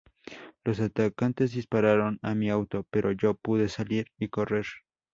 Los 0.63 0.79
atacantes 0.79 1.51
dispararon 1.51 2.17
a 2.23 2.33
mi 2.33 2.49
auto 2.49 2.87
pero 2.89 3.11
yo 3.11 3.35
pude 3.35 3.69
salir 3.69 4.07
y 4.17 4.29
correr. 4.29 4.65